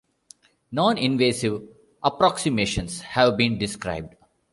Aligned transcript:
Noninvasive 0.73 1.63
approximations 2.01 3.01
have 3.01 3.37
been 3.37 3.59
described. 3.59 4.15